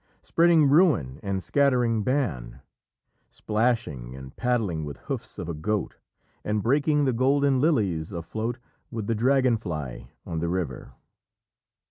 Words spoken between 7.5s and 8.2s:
lilies